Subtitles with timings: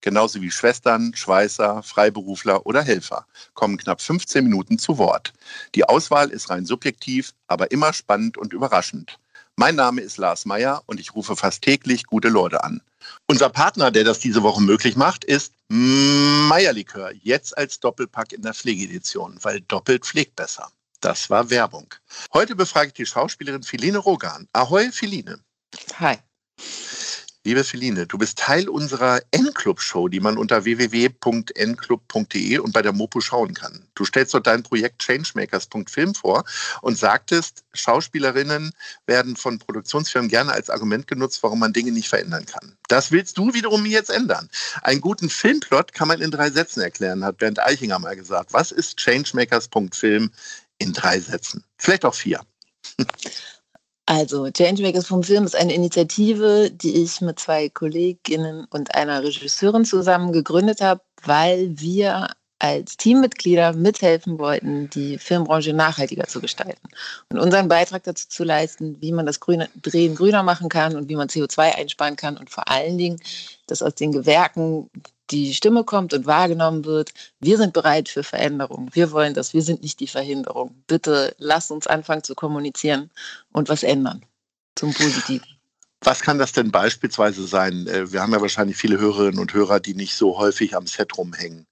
[0.00, 5.32] genauso wie Schwestern, Schweißer, Freiberufler oder Helfer, kommen knapp 15 Minuten zu Wort.
[5.74, 9.18] Die Auswahl ist rein subjektiv, aber immer spannend und überraschend.
[9.56, 12.80] Mein Name ist Lars Meyer und ich rufe fast täglich gute Leute an.
[13.26, 18.54] Unser Partner, der das diese Woche möglich macht, ist Meierlikör, jetzt als Doppelpack in der
[18.54, 20.70] Pflegedition, weil doppelt pflegt besser.
[21.00, 21.92] Das war Werbung.
[22.32, 24.48] Heute befrage ich die Schauspielerin Philine Rogan.
[24.52, 25.40] Ahoi, Philine.
[25.98, 26.18] Hi.
[27.48, 33.22] Liebe Feline, du bist Teil unserer N-Club-Show, die man unter www.nclub.de und bei der Mopo
[33.22, 33.88] schauen kann.
[33.94, 36.44] Du stellst dort dein Projekt Changemakers.film vor
[36.82, 38.72] und sagtest, Schauspielerinnen
[39.06, 42.76] werden von Produktionsfirmen gerne als Argument genutzt, warum man Dinge nicht verändern kann.
[42.88, 44.50] Das willst du wiederum jetzt ändern.
[44.82, 48.52] Einen guten Filmplot kann man in drei Sätzen erklären, hat Bernd Eichinger mal gesagt.
[48.52, 50.30] Was ist Changemakers.film
[50.80, 51.64] in drei Sätzen?
[51.78, 52.42] Vielleicht auch vier.
[54.10, 59.84] Also, Changemakers vom Film ist eine Initiative, die ich mit zwei Kolleginnen und einer Regisseurin
[59.84, 66.88] zusammen gegründet habe, weil wir als Teammitglieder mithelfen wollten, die Filmbranche nachhaltiger zu gestalten
[67.30, 71.10] und unseren Beitrag dazu zu leisten, wie man das Grüne, Drehen grüner machen kann und
[71.10, 73.20] wie man CO2 einsparen kann und vor allen Dingen,
[73.66, 74.88] dass aus den Gewerken
[75.30, 78.90] die Stimme kommt und wahrgenommen wird, wir sind bereit für Veränderung.
[78.92, 79.54] Wir wollen das.
[79.54, 80.74] Wir sind nicht die Verhinderung.
[80.86, 83.10] Bitte lasst uns anfangen zu kommunizieren
[83.52, 84.24] und was ändern
[84.76, 85.46] zum Positiven.
[86.02, 87.86] Was kann das denn beispielsweise sein?
[87.88, 91.18] Äh, wir haben ja wahrscheinlich viele Hörerinnen und Hörer, die nicht so häufig am Set
[91.18, 91.66] rumhängen.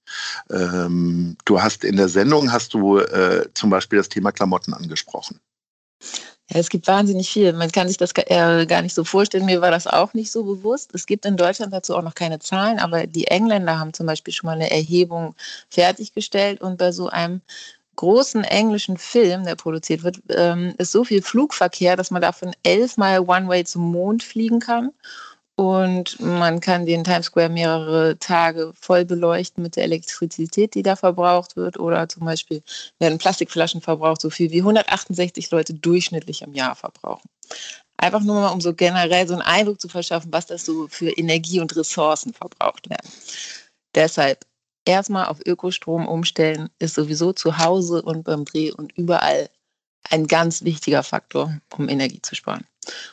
[0.49, 5.39] Ähm, du hast in der Sendung hast du äh, zum Beispiel das Thema Klamotten angesprochen.
[6.49, 7.51] Ja, es gibt wahnsinnig viel.
[7.53, 9.45] Man kann sich das äh, gar nicht so vorstellen.
[9.45, 10.91] Mir war das auch nicht so bewusst.
[10.93, 14.33] Es gibt in Deutschland dazu auch noch keine Zahlen, aber die Engländer haben zum Beispiel
[14.33, 15.35] schon mal eine Erhebung
[15.69, 17.41] fertiggestellt und bei so einem
[17.97, 23.21] großen englischen Film, der produziert wird, ähm, ist so viel Flugverkehr, dass man davon elfmal
[23.21, 24.93] One-Way zum Mond fliegen kann.
[25.59, 30.95] Und man kann den Times Square mehrere Tage voll beleuchten mit der Elektrizität, die da
[30.95, 31.79] verbraucht wird.
[31.79, 32.61] Oder zum Beispiel
[32.99, 37.27] werden Plastikflaschen verbraucht, so viel wie 168 Leute durchschnittlich im Jahr verbrauchen.
[37.97, 41.09] Einfach nur mal, um so generell so einen Eindruck zu verschaffen, was das so für
[41.09, 43.09] Energie und Ressourcen verbraucht werden.
[43.95, 44.45] Deshalb
[44.85, 49.49] erstmal auf Ökostrom umstellen ist sowieso zu Hause und beim Dreh und überall
[50.11, 52.67] ein ganz wichtiger Faktor, um Energie zu sparen.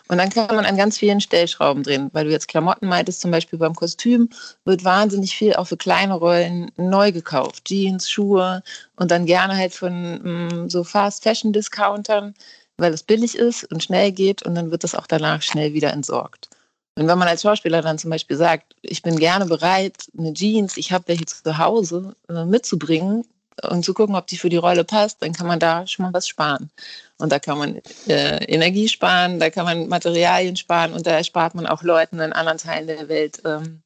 [0.08, 3.30] Und dann kann man an ganz vielen Stellschrauben drehen, weil du jetzt Klamotten meintest, zum
[3.30, 4.28] Beispiel beim Kostüm
[4.64, 7.64] wird wahnsinnig viel auch für kleine Rollen neu gekauft.
[7.64, 8.62] Jeans, Schuhe
[8.96, 12.34] und dann gerne halt von mm, so Fast-Fashion-Discountern,
[12.76, 15.92] weil es billig ist und schnell geht und dann wird das auch danach schnell wieder
[15.92, 16.50] entsorgt.
[16.96, 20.76] Und wenn man als Schauspieler dann zum Beispiel sagt, ich bin gerne bereit, eine Jeans,
[20.76, 23.24] ich habe welche zu Hause äh, mitzubringen,
[23.62, 26.12] und zu gucken, ob die für die Rolle passt, dann kann man da schon mal
[26.12, 26.70] was sparen.
[27.18, 31.54] Und da kann man äh, Energie sparen, da kann man Materialien sparen und da erspart
[31.54, 33.82] man auch Leuten in anderen Teilen der Welt ähm,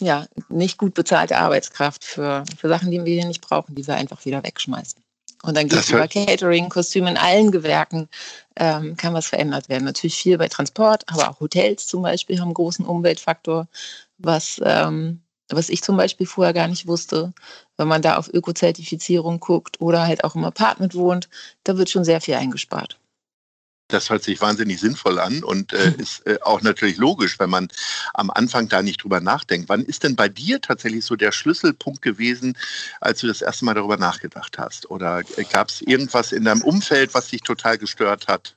[0.00, 3.94] ja, nicht gut bezahlte Arbeitskraft für, für Sachen, die wir hier nicht brauchen, die wir
[3.94, 5.02] einfach wieder wegschmeißen.
[5.42, 8.08] Und dann geht es über Catering, Kostüme in allen Gewerken,
[8.56, 9.84] ähm, kann was verändert werden.
[9.84, 13.68] Natürlich viel bei Transport, aber auch Hotels zum Beispiel haben einen großen Umweltfaktor,
[14.16, 15.20] was ähm,
[15.56, 17.32] was ich zum Beispiel vorher gar nicht wusste,
[17.76, 21.28] wenn man da auf Ökozertifizierung guckt oder halt auch im Apartment wohnt,
[21.64, 22.98] da wird schon sehr viel eingespart.
[23.88, 27.68] Das hört sich wahnsinnig sinnvoll an und äh, ist äh, auch natürlich logisch, wenn man
[28.14, 29.68] am Anfang da nicht drüber nachdenkt.
[29.68, 32.56] Wann ist denn bei dir tatsächlich so der Schlüsselpunkt gewesen,
[33.00, 34.90] als du das erste Mal darüber nachgedacht hast?
[34.90, 38.56] Oder äh, gab es irgendwas in deinem Umfeld, was dich total gestört hat?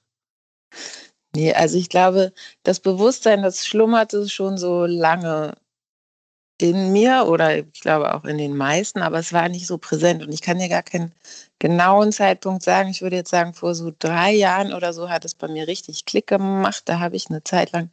[1.36, 5.56] Nee, also ich glaube, das Bewusstsein, das schlummerte schon so lange
[6.59, 10.23] in mir oder ich glaube auch in den meisten, aber es war nicht so präsent
[10.23, 11.13] und ich kann dir gar keinen
[11.59, 12.89] genauen Zeitpunkt sagen.
[12.89, 16.06] Ich würde jetzt sagen, vor so drei Jahren oder so hat es bei mir richtig
[16.06, 16.83] Klick gemacht.
[16.86, 17.92] Da habe ich eine Zeit lang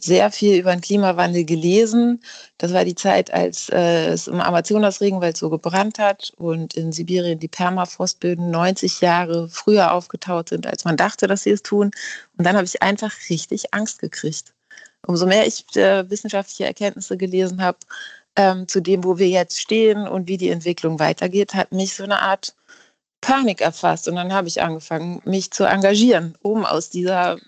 [0.00, 2.22] sehr viel über den Klimawandel gelesen.
[2.58, 7.38] Das war die Zeit, als äh, es im Amazonas-Regenwald so gebrannt hat und in Sibirien
[7.38, 11.90] die Permafrostböden 90 Jahre früher aufgetaut sind, als man dachte, dass sie es tun.
[12.36, 14.53] Und dann habe ich einfach richtig Angst gekriegt
[15.06, 17.78] umso mehr ich äh, wissenschaftliche Erkenntnisse gelesen habe
[18.36, 22.04] ähm, zu dem, wo wir jetzt stehen und wie die Entwicklung weitergeht, hat mich so
[22.04, 22.54] eine Art
[23.20, 24.08] Panik erfasst.
[24.08, 27.38] Und dann habe ich angefangen, mich zu engagieren, um aus dieser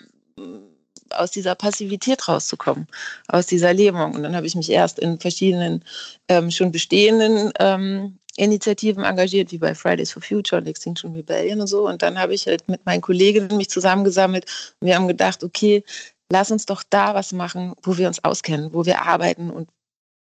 [1.10, 2.88] aus dieser Passivität rauszukommen,
[3.28, 4.14] aus dieser Lähmung.
[4.14, 5.84] Und dann habe ich mich erst in verschiedenen
[6.28, 11.68] ähm, schon bestehenden ähm, Initiativen engagiert, wie bei Fridays for Future und Extinction Rebellion und
[11.68, 11.88] so.
[11.88, 14.46] Und dann habe ich halt mit meinen Kolleginnen mich zusammengesammelt
[14.80, 15.84] und wir haben gedacht, okay,
[16.30, 19.68] lass uns doch da was machen, wo wir uns auskennen, wo wir arbeiten und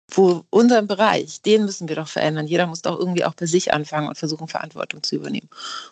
[0.09, 2.47] wo unseren Bereich, den müssen wir doch verändern.
[2.47, 5.49] Jeder muss doch irgendwie auch bei sich anfangen und versuchen, Verantwortung zu übernehmen.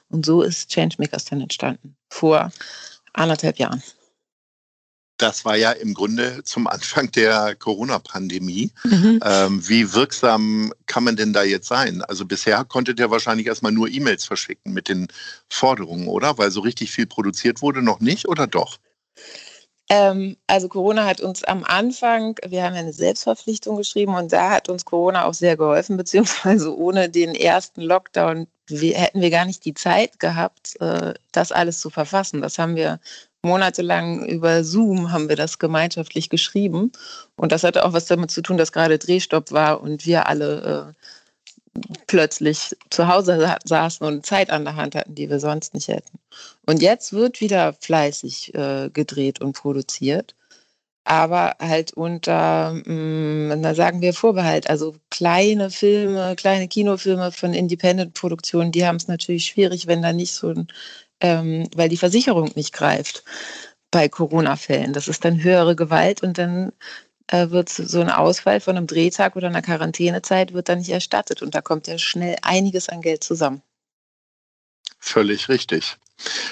[0.09, 2.51] Und so ist Changemakers dann entstanden, vor
[3.13, 3.83] anderthalb Jahren.
[5.17, 8.71] Das war ja im Grunde zum Anfang der Corona-Pandemie.
[8.83, 9.19] Mhm.
[9.23, 12.01] Ähm, wie wirksam kann man denn da jetzt sein?
[12.01, 15.07] Also bisher konntet ihr wahrscheinlich erstmal nur E-Mails verschicken mit den
[15.47, 16.37] Forderungen, oder?
[16.37, 18.77] Weil so richtig viel produziert wurde noch nicht, oder doch?
[19.89, 24.67] Ähm, also Corona hat uns am Anfang, wir haben eine Selbstverpflichtung geschrieben und da hat
[24.69, 29.63] uns Corona auch sehr geholfen, beziehungsweise ohne den ersten Lockdown wir, hätten wir gar nicht
[29.65, 32.41] die Zeit gehabt, äh, das alles zu verfassen.
[32.41, 32.99] Das haben wir
[33.43, 36.91] monatelang über Zoom haben wir das gemeinschaftlich geschrieben.
[37.37, 40.95] Und das hatte auch was damit zu tun, dass gerade Drehstopp war und wir alle
[40.97, 41.05] äh,
[42.07, 46.19] plötzlich zu Hause saßen und Zeit an der Hand hatten, die wir sonst nicht hätten.
[46.65, 50.35] Und jetzt wird wieder fleißig äh, gedreht und produziert.
[51.07, 57.53] Aber halt unter, mh, mm, da sagen wir Vorbehalt, also kleine Filme, kleine Kinofilme von
[57.53, 60.67] Independent-Produktionen, die haben es natürlich schwierig, wenn da nicht so ein
[61.21, 63.23] ähm, weil die Versicherung nicht greift
[63.91, 64.93] bei Corona-Fällen.
[64.93, 66.71] Das ist dann höhere Gewalt und dann
[67.31, 71.55] wird so ein Ausfall von einem Drehtag oder einer Quarantänezeit wird dann nicht erstattet und
[71.55, 73.61] da kommt ja schnell einiges an Geld zusammen.
[74.99, 75.97] Völlig richtig.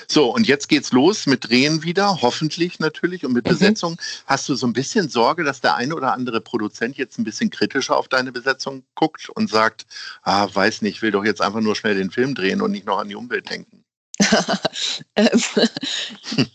[0.08, 3.50] So, und jetzt geht's los mit Drehen wieder, hoffentlich natürlich, und mit mhm.
[3.50, 3.98] Besetzung.
[4.26, 7.50] Hast du so ein bisschen Sorge, dass der eine oder andere Produzent jetzt ein bisschen
[7.50, 9.86] kritischer auf deine Besetzung guckt und sagt,
[10.24, 12.86] ah, weiß nicht, ich will doch jetzt einfach nur schnell den Film drehen und nicht
[12.86, 13.84] noch an die Umwelt denken?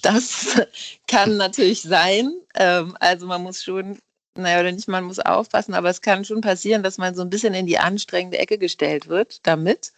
[0.03, 0.61] Das
[1.07, 2.33] kann natürlich sein.
[2.55, 3.99] Ähm, also man muss schon,
[4.39, 7.31] naja, oder nicht, man muss aufpassen, aber es kann schon passieren, dass man so ein
[7.31, 9.93] bisschen in die anstrengende Ecke gestellt wird damit.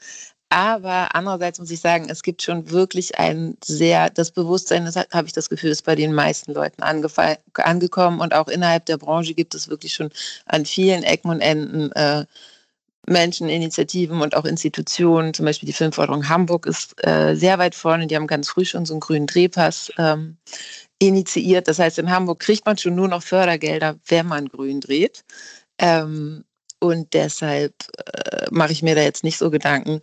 [0.53, 5.27] Aber andererseits muss ich sagen, es gibt schon wirklich ein sehr, das Bewusstsein, das habe
[5.29, 9.55] ich das Gefühl, ist bei den meisten Leuten angekommen und auch innerhalb der Branche gibt
[9.55, 10.11] es wirklich schon
[10.47, 12.27] an vielen Ecken und Enden äh,
[13.09, 18.07] Menschen, Initiativen und auch Institutionen, zum Beispiel die Filmförderung Hamburg ist äh, sehr weit vorne.
[18.07, 20.37] Die haben ganz früh schon so einen grünen Drehpass ähm,
[20.99, 21.67] initiiert.
[21.67, 25.25] Das heißt, in Hamburg kriegt man schon nur noch Fördergelder, wenn man grün dreht.
[25.79, 26.45] Ähm,
[26.79, 27.75] und deshalb
[28.07, 30.01] äh, mache ich mir da jetzt nicht so Gedanken.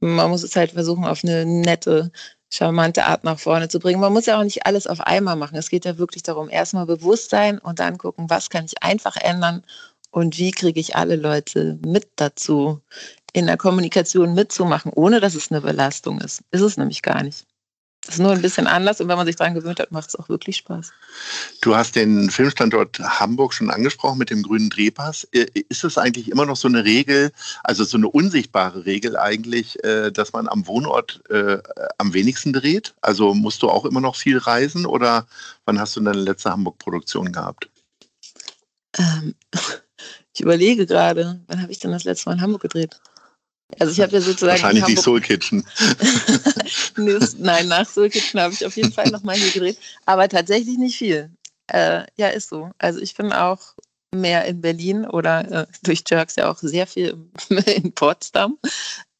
[0.00, 2.10] Man muss es halt versuchen, auf eine nette,
[2.52, 4.00] charmante Art nach vorne zu bringen.
[4.00, 5.56] Man muss ja auch nicht alles auf einmal machen.
[5.56, 9.64] Es geht ja wirklich darum, erstmal Bewusstsein und dann gucken, was kann ich einfach ändern
[10.10, 12.80] und wie kriege ich alle Leute mit dazu,
[13.32, 16.42] in der Kommunikation mitzumachen, ohne dass es eine Belastung ist.
[16.50, 17.46] Ist es nämlich gar nicht.
[18.08, 20.16] Es ist nur ein bisschen anders und wenn man sich daran gewöhnt hat, macht es
[20.16, 20.90] auch wirklich Spaß.
[21.60, 25.24] Du hast den Filmstandort Hamburg schon angesprochen mit dem grünen Drehpass.
[25.32, 27.30] Äh, ist es eigentlich immer noch so eine Regel,
[27.62, 31.58] also so eine unsichtbare Regel eigentlich, äh, dass man am Wohnort äh,
[31.98, 32.94] am wenigsten dreht?
[33.02, 35.26] Also musst du auch immer noch viel reisen oder
[35.66, 37.68] wann hast du deine letzte Hamburg-Produktion gehabt?
[38.96, 39.34] Ähm,
[40.40, 42.98] ich überlege gerade, wann habe ich denn das letzte Mal in Hamburg gedreht?
[43.78, 44.52] Also ich habe ja sozusagen.
[44.52, 45.62] Wahrscheinlich die Soul Kitchen.
[46.96, 49.78] Nein, nach Soul Kitchen habe ich auf jeden Fall nochmal hier gedreht.
[50.06, 51.30] Aber tatsächlich nicht viel.
[51.66, 52.70] Äh, ja, ist so.
[52.78, 53.74] Also ich bin auch
[54.14, 57.18] mehr in Berlin oder äh, durch Jerks ja auch sehr viel
[57.66, 58.58] in Potsdam.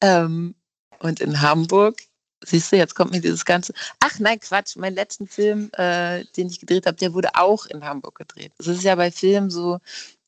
[0.00, 0.54] Ähm,
[1.00, 2.00] und in Hamburg,
[2.46, 3.74] siehst du, jetzt kommt mir dieses ganze.
[4.00, 7.84] Ach nein, Quatsch, mein letzten Film, äh, den ich gedreht habe, der wurde auch in
[7.84, 8.52] Hamburg gedreht.
[8.58, 9.80] Es ist ja bei Filmen so,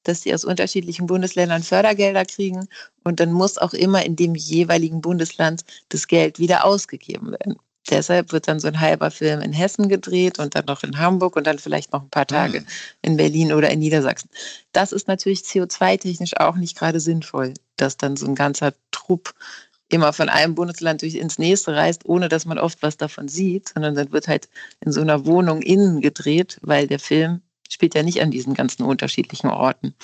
[0.05, 2.69] dass sie aus unterschiedlichen Bundesländern Fördergelder kriegen
[3.05, 7.57] und dann muss auch immer in dem jeweiligen Bundesland das Geld wieder ausgegeben werden.
[7.91, 11.35] Deshalb wird dann so ein halber Film in Hessen gedreht und dann noch in Hamburg
[11.35, 12.67] und dann vielleicht noch ein paar Tage mhm.
[13.03, 14.31] in Berlin oder in Niedersachsen.
[14.73, 19.35] Das ist natürlich CO2-technisch auch nicht gerade sinnvoll, dass dann so ein ganzer Trupp
[19.89, 23.71] immer von einem Bundesland durch ins nächste reist, ohne dass man oft was davon sieht,
[23.71, 24.49] sondern dann wird halt
[24.81, 27.43] in so einer Wohnung innen gedreht, weil der Film
[27.73, 29.95] spielt ja nicht an diesen ganzen unterschiedlichen Orten.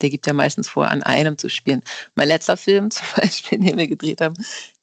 [0.00, 1.82] Der gibt ja meistens vor, an einem zu spielen.
[2.14, 4.34] Mein letzter Film zum Beispiel, den wir gedreht haben,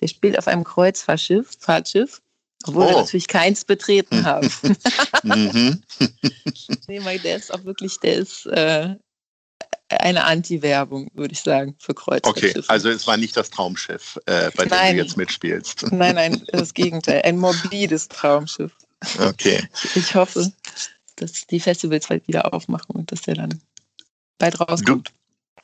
[0.02, 2.22] der spielt auf einem Kreuzfahrtschiff, Fahrtschiff,
[2.66, 2.90] obwohl oh.
[2.90, 4.26] wir natürlich keins betreten hm.
[4.26, 4.50] haben.
[5.24, 5.84] mhm.
[6.88, 8.96] nee, der ist auch wirklich, der ist äh,
[9.90, 12.60] eine Anti-Werbung, würde ich sagen, für Kreuzfahrtschiffe.
[12.60, 14.96] Okay, also es war nicht das Traumschiff, äh, bei nein.
[14.96, 15.92] dem du jetzt mitspielst.
[15.92, 17.22] Nein, nein, das Gegenteil.
[17.24, 18.72] Ein morbides Traumschiff.
[19.18, 19.68] Okay.
[19.96, 20.52] Ich hoffe
[21.22, 23.62] dass die Festivals bald wieder aufmachen und dass der dann
[24.38, 25.12] bald rauskommt.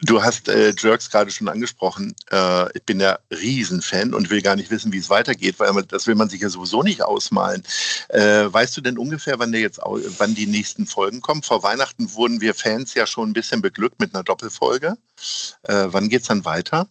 [0.01, 2.15] Du, du hast äh, Jerks gerade schon angesprochen.
[2.31, 6.07] Äh, ich bin ja Riesenfan und will gar nicht wissen, wie es weitergeht, weil das
[6.07, 7.63] will man sich ja sowieso nicht ausmalen.
[8.09, 11.43] Äh, weißt du denn ungefähr, wann der jetzt, wann die nächsten Folgen kommen?
[11.43, 14.97] Vor Weihnachten wurden wir Fans ja schon ein bisschen beglückt mit einer Doppelfolge.
[15.63, 16.87] Äh, wann geht es dann weiter?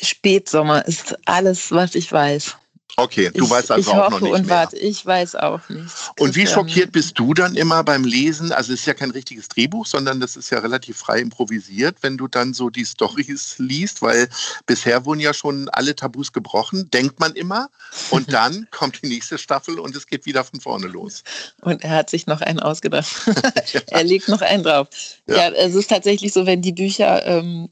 [0.00, 2.56] Spätsommer ist alles, was ich weiß.
[2.98, 4.56] Okay, du ich, weißt also ich auch noch nicht und mehr.
[4.56, 5.86] warte, ich weiß auch nicht.
[6.18, 8.50] Und wie schockiert bist du dann immer beim Lesen?
[8.50, 12.16] Also es ist ja kein richtiges Drehbuch, sondern das ist ja relativ frei improvisiert, wenn
[12.18, 14.28] du dann so die Storys liest, weil
[14.66, 17.68] bisher wurden ja schon alle Tabus gebrochen, denkt man immer.
[18.10, 21.22] Und dann kommt die nächste Staffel und es geht wieder von vorne los.
[21.60, 23.14] Und er hat sich noch einen ausgedacht.
[23.86, 24.88] er legt noch einen drauf.
[25.28, 25.36] Ja.
[25.36, 27.68] Ja, es ist tatsächlich so, wenn die Bücher ähm,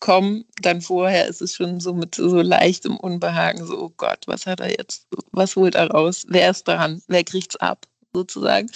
[0.00, 4.46] kommen, dann vorher ist es schon so mit so leichtem Unbehagen, so, oh Gott, was
[4.46, 8.70] hat er jetzt, was holt er raus, wer ist dran, wer kriegt's ab, sozusagen.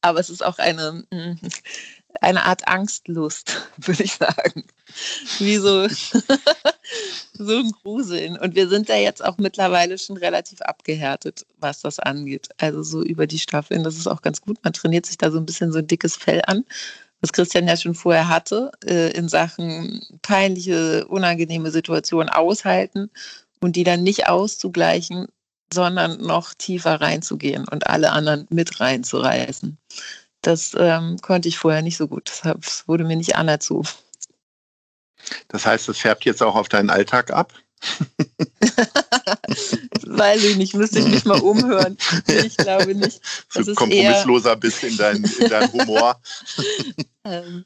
[0.00, 1.38] Aber es ist auch eine, mm,
[2.20, 4.64] eine Art Angstlust, würde ich sagen.
[5.38, 5.88] Wie so,
[7.34, 8.38] so ein Gruseln.
[8.38, 12.48] Und wir sind da jetzt auch mittlerweile schon relativ abgehärtet, was das angeht.
[12.58, 14.58] Also so über die Staffeln, das ist auch ganz gut.
[14.62, 16.64] Man trainiert sich da so ein bisschen so ein dickes Fell an,
[17.20, 23.10] was Christian ja schon vorher hatte, äh, in Sachen peinliche, unangenehme Situationen aushalten
[23.60, 25.26] und die dann nicht auszugleichen,
[25.72, 29.78] sondern noch tiefer reinzugehen und alle anderen mit reinzureißen.
[30.42, 32.30] Das ähm, konnte ich vorher nicht so gut.
[32.44, 33.88] Das wurde mir nicht anerzogen.
[35.48, 37.52] Das heißt, das färbt jetzt auch auf deinen Alltag ab.
[40.06, 41.96] Weiß ich nicht, müsste ich mich mal umhören.
[42.26, 43.20] Ich glaube nicht.
[43.48, 46.20] Für Das kompromissloser bist in deinem in dein Humor.
[47.24, 47.64] Ähm,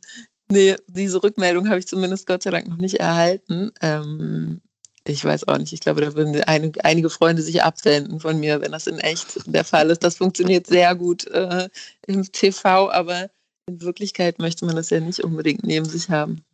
[0.48, 3.72] nee, diese Rückmeldung habe ich zumindest Gott sei Dank noch nicht erhalten.
[3.80, 4.60] Ähm,
[5.06, 5.72] ich weiß auch nicht.
[5.72, 9.40] Ich glaube, da würden ein, einige Freunde sich abwenden von mir, wenn das in echt
[9.46, 10.04] der Fall ist.
[10.04, 11.68] Das funktioniert sehr gut äh,
[12.06, 13.30] im TV, aber
[13.66, 16.44] in Wirklichkeit möchte man das ja nicht unbedingt neben sich haben.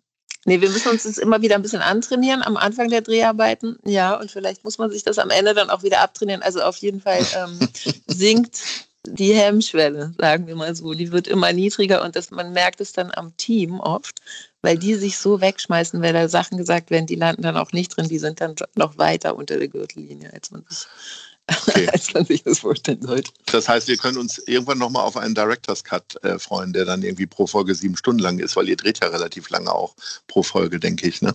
[0.45, 3.77] Nee, wir müssen uns das immer wieder ein bisschen antrainieren am Anfang der Dreharbeiten.
[3.85, 6.43] Ja, und vielleicht muss man sich das am Ende dann auch wieder abtrainieren.
[6.43, 7.59] Also auf jeden Fall ähm,
[8.07, 10.93] sinkt die Hemmschwelle, sagen wir mal so.
[10.93, 14.21] Die wird immer niedriger und das, man merkt es dann am Team oft,
[14.63, 17.97] weil die sich so wegschmeißen, wenn da Sachen gesagt werden, die landen dann auch nicht
[17.97, 20.87] drin, die sind dann noch weiter unter der Gürtellinie, als man sich,
[21.69, 21.89] Okay.
[21.93, 23.31] als man sich das vorstellen sollte.
[23.47, 27.03] Das heißt, wir können uns irgendwann nochmal auf einen Director's Cut äh, freuen, der dann
[27.03, 29.95] irgendwie pro Folge sieben Stunden lang ist, weil ihr dreht ja relativ lange auch
[30.27, 31.23] pro Folge, denke ich.
[31.23, 31.35] Ne?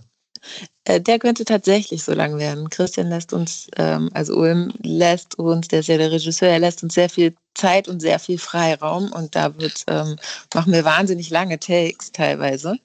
[0.84, 2.70] Äh, Der könnte tatsächlich so lang werden.
[2.70, 6.82] Christian lässt uns, ähm, also Ulm lässt uns, der ist ja der Regisseur, er lässt
[6.82, 10.16] uns sehr viel Zeit und sehr viel Freiraum und da wird, ähm,
[10.54, 12.78] machen wir wahnsinnig lange Takes teilweise.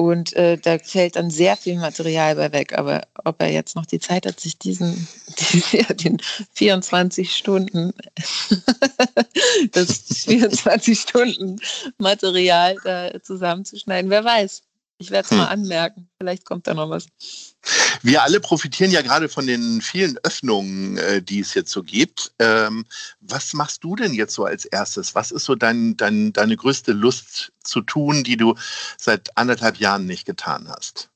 [0.00, 2.78] Und äh, da fällt dann sehr viel Material bei weg.
[2.78, 5.08] Aber ob er jetzt noch die Zeit hat, sich diesen,
[5.72, 6.18] die, den
[6.54, 7.92] 24 Stunden,
[9.72, 11.60] das 24 Stunden
[11.98, 14.62] Material da zusammenzuschneiden, wer weiß.
[14.98, 15.38] Ich werde es Hm.
[15.38, 16.08] mal anmerken.
[16.18, 17.06] Vielleicht kommt da noch was.
[18.02, 22.32] Wir alle profitieren ja gerade von den vielen Öffnungen, äh, die es jetzt so gibt.
[22.38, 22.84] Ähm,
[23.20, 25.14] was machst du denn jetzt so als erstes?
[25.14, 28.54] Was ist so dein, dein, deine größte Lust zu tun, die du
[28.98, 31.10] seit anderthalb Jahren nicht getan hast?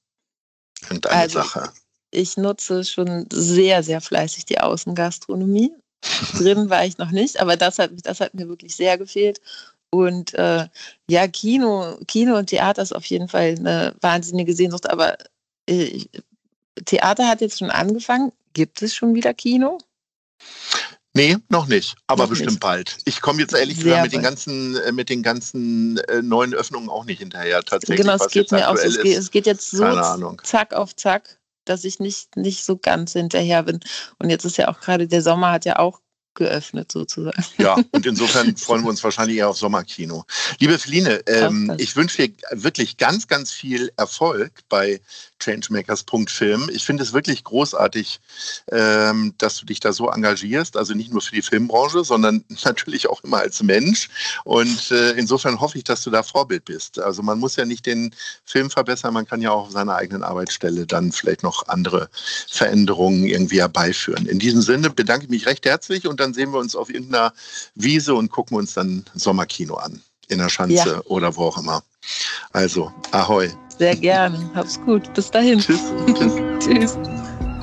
[0.83, 1.73] Irgendeine Also, Sache.
[2.11, 5.73] Ich nutze schon sehr, sehr fleißig die Außengastronomie.
[6.35, 9.41] Drin war ich noch nicht, aber das hat, das hat mir wirklich sehr gefehlt.
[9.95, 10.67] Und äh,
[11.09, 15.19] ja, Kino, Kino und Theater ist auf jeden Fall eine wahnsinnige Sehnsucht, aber
[15.67, 16.05] äh,
[16.87, 18.33] Theater hat jetzt schon angefangen.
[18.55, 19.79] Gibt es schon wieder Kino?
[21.15, 22.61] Nee, noch nicht, aber Noch bestimmt nicht.
[22.61, 22.97] bald.
[23.05, 24.31] Ich komme jetzt ehrlich Sehr gesagt mit den bald.
[24.31, 28.01] ganzen, äh, mit den ganzen äh, neuen Öffnungen auch nicht hinterher tatsächlich.
[28.01, 29.01] genau, es geht jetzt mir auch so.
[29.03, 33.81] Es geht, jetzt so zack auf zack, dass ich nicht, nicht so ganz hinterher bin.
[34.19, 36.01] Und jetzt ist ja auch gerade der Sommer hat ja auch
[36.35, 37.45] geöffnet sozusagen.
[37.59, 40.25] Ja, und insofern freuen wir uns wahrscheinlich eher auf Sommerkino.
[40.59, 45.01] Liebe Feline, ähm, ich wünsche dir wirklich ganz, ganz viel Erfolg bei
[45.43, 46.71] Changemakers.film.
[46.73, 48.21] Ich finde es wirklich großartig,
[48.71, 50.77] ähm, dass du dich da so engagierst.
[50.77, 54.09] Also nicht nur für die Filmbranche, sondern natürlich auch immer als Mensch.
[54.45, 56.99] Und äh, insofern hoffe ich, dass du da Vorbild bist.
[56.99, 60.23] Also man muss ja nicht den Film verbessern, man kann ja auch auf seiner eigenen
[60.23, 62.09] Arbeitsstelle dann vielleicht noch andere
[62.49, 64.27] Veränderungen irgendwie herbeiführen.
[64.27, 67.33] In diesem Sinne bedanke ich mich recht herzlich und dann sehen wir uns auf irgendeiner
[67.75, 70.01] Wiese und gucken uns dann Sommerkino an.
[70.29, 71.01] In der Schanze Ja.
[71.05, 71.83] oder wo auch immer.
[72.53, 73.51] Also, ahoi.
[73.79, 74.51] Sehr gerne.
[74.55, 75.13] Hab's gut.
[75.15, 75.59] Bis dahin.
[75.59, 75.81] Tschüss.
[76.07, 76.33] Tschüss.
[76.61, 76.99] Tschüss.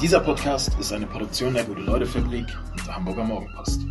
[0.01, 3.81] Dieser Podcast ist eine Produktion der Gute-Leute-Fabrik und der Hamburger Morgenpost.